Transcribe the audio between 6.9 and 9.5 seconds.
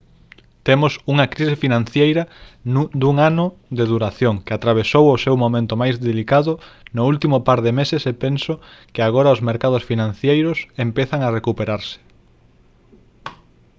no último par de meses e penso que agora os